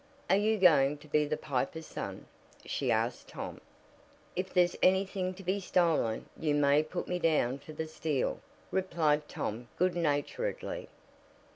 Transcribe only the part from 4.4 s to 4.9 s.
there's